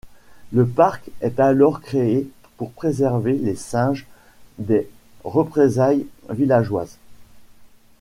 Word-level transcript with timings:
Le 0.51 0.65
parc 0.65 1.11
est 1.21 1.39
alors 1.39 1.79
créé 1.79 2.27
pour 2.57 2.71
préserver 2.71 3.33
les 3.37 3.55
singes 3.55 4.07
des 4.57 4.89
représailles 5.23 6.07
villageoises. 6.27 6.97